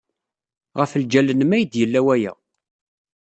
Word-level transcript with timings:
Ɣef 0.79 0.91
ljal-nnem 1.01 1.51
ay 1.55 1.63
d-yella 1.65 2.01
waya. 2.05 2.33